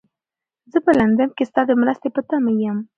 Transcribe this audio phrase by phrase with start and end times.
[0.71, 2.77] زه په لندن کې ستا د مرستې په تمه یم.